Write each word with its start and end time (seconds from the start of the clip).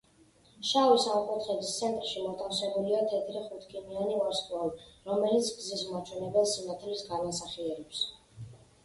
შავი 0.67 0.93
სამკუთხედის 1.01 1.73
ცენტრში 1.81 2.23
მოთავსებულია 2.27 3.01
თეთრი 3.11 3.43
ხუთქიმიანი 3.49 4.15
ვარსკვლავი, 4.21 4.87
რომელიც 5.11 5.51
გზის 5.59 5.85
მაჩვენებელ 5.91 6.49
სინათლეს 6.55 7.05
განასახიერებს. 7.11 8.01